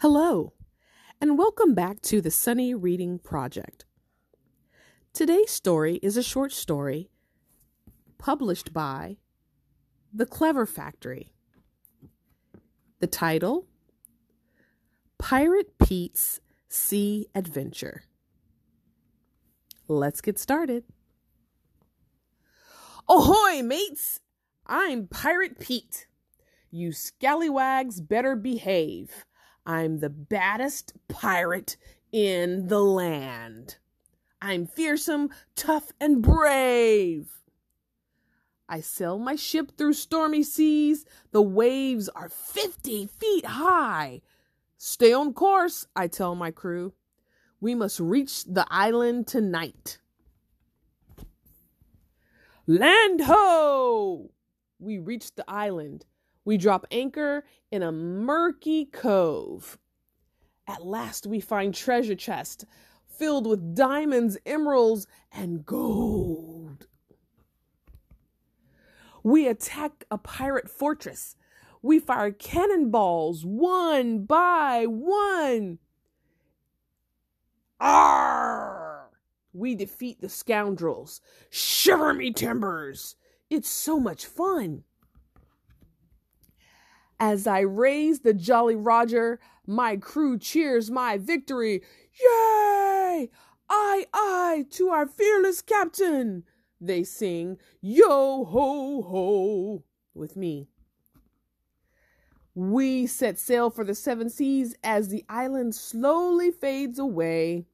[0.00, 0.54] Hello,
[1.20, 3.84] and welcome back to the Sunny Reading Project.
[5.12, 7.10] Today's story is a short story
[8.16, 9.18] published by
[10.10, 11.34] The Clever Factory.
[13.00, 13.66] The title
[15.18, 16.40] Pirate Pete's
[16.70, 18.04] Sea Adventure.
[19.86, 20.84] Let's get started.
[23.06, 24.20] Ahoy, mates!
[24.66, 26.06] I'm Pirate Pete.
[26.70, 29.26] You scallywags better behave.
[29.66, 31.76] I'm the baddest pirate
[32.12, 33.76] in the land.
[34.42, 37.40] I'm fearsome, tough, and brave.
[38.68, 41.04] I sail my ship through stormy seas.
[41.32, 44.22] The waves are 50 feet high.
[44.76, 46.94] Stay on course, I tell my crew.
[47.60, 49.98] We must reach the island tonight.
[52.66, 54.30] Land ho!
[54.78, 56.06] We reach the island.
[56.50, 59.78] We drop anchor in a murky cove.
[60.66, 62.64] At last, we find treasure chest
[63.06, 66.88] filled with diamonds, emeralds, and gold.
[69.22, 71.36] We attack a pirate fortress.
[71.82, 75.78] We fire cannonballs one by one.
[77.78, 79.08] Arr!
[79.52, 81.20] We defeat the scoundrels.
[81.48, 83.14] Shiver me timbers!
[83.50, 84.82] It's so much fun.
[87.20, 91.82] As I raise the Jolly Roger, my crew cheers my victory.
[92.18, 93.30] Yay!
[93.68, 96.44] Aye, aye, to our fearless captain!
[96.80, 100.68] They sing, Yo ho ho, with me.
[102.54, 107.66] We set sail for the seven seas as the island slowly fades away.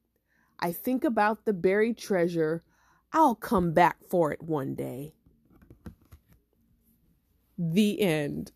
[0.59, 2.63] I think about the buried treasure.
[3.13, 5.13] I'll come back for it one day.
[7.57, 8.51] The end.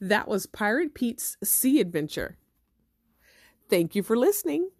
[0.00, 2.36] That was Pirate Pete's Sea Adventure.
[3.68, 4.70] Thank you for listening.